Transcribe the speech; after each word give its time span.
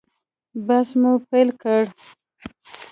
بحث 0.65 0.89
مو 1.01 1.11
پیل 1.29 1.49
کړ. 1.61 1.81